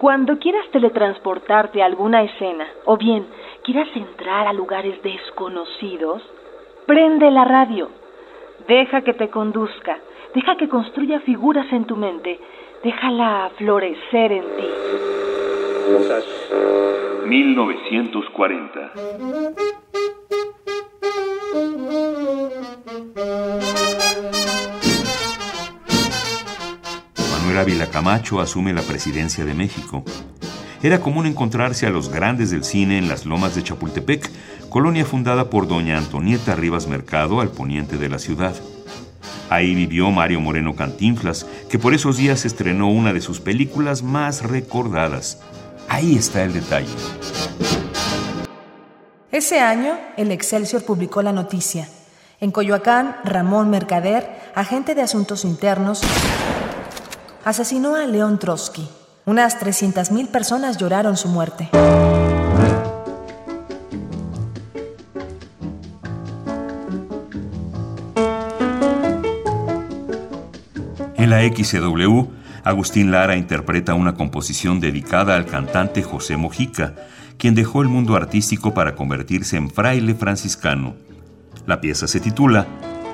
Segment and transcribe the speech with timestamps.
[0.00, 3.26] Cuando quieras teletransportarte a alguna escena, o bien
[3.62, 6.22] quieras entrar a lugares desconocidos,
[6.86, 7.90] prende la radio.
[8.66, 9.98] Deja que te conduzca,
[10.34, 12.40] deja que construya figuras en tu mente
[12.82, 14.68] Déjala florecer en ti.
[17.26, 18.92] 1940.
[27.40, 30.04] Manuel Ávila Camacho asume la presidencia de México.
[30.82, 34.30] Era común encontrarse a los grandes del cine en las lomas de Chapultepec,
[34.68, 38.54] colonia fundada por doña Antonieta Rivas Mercado al poniente de la ciudad.
[39.48, 44.42] Ahí vivió Mario Moreno Cantinflas, que por esos días estrenó una de sus películas más
[44.42, 45.40] recordadas.
[45.88, 46.92] Ahí está el detalle.
[49.32, 51.88] Ese año, el Excelsior publicó la noticia.
[52.38, 56.02] En Coyoacán, Ramón Mercader, agente de asuntos internos,
[57.44, 58.88] asesinó a León Trotsky.
[59.24, 61.68] Unas 300.000 personas lloraron su muerte.
[71.16, 72.28] En la XCW,
[72.64, 76.94] Agustín Lara interpreta una composición dedicada al cantante José Mojica,
[77.38, 80.94] quien dejó el mundo artístico para convertirse en fraile franciscano.
[81.66, 82.66] La pieza se titula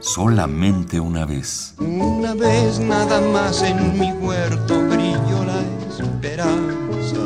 [0.00, 1.74] Solamente una vez.
[1.78, 7.18] Una vez nada más en mi huerto brilló la esperanza,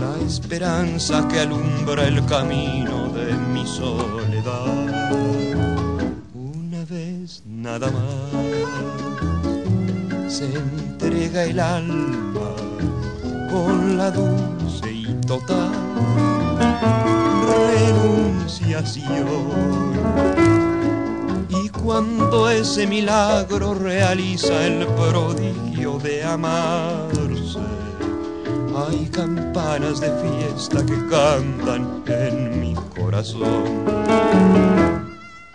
[0.00, 4.66] la esperanza que alumbra el camino de mi soledad.
[6.34, 8.32] Una vez nada más
[10.32, 12.50] se entrega el alma
[13.48, 15.70] con la dulce y total
[17.46, 20.35] renunciación.
[21.86, 27.60] Cuando ese milagro realiza el prodigio de amarse,
[28.76, 33.84] hay campanas de fiesta que cantan en mi corazón.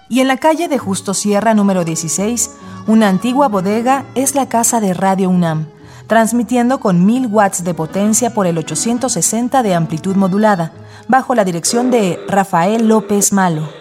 [0.07, 2.51] Y en la calle de Justo Sierra número 16,
[2.87, 5.67] una antigua bodega es la casa de Radio UNAM,
[6.07, 10.71] transmitiendo con 1000 watts de potencia por el 860 de amplitud modulada,
[11.09, 13.80] bajo la dirección de Rafael López Malo.